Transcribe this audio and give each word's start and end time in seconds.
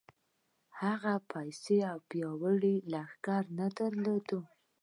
هغه 0.81 1.13
پيسې 1.31 1.77
او 1.91 1.97
پياوړی 2.09 2.75
لښکر 2.91 3.43
نه 3.59 3.67
درلود. 3.77 4.27